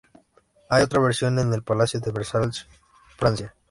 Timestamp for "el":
1.53-1.61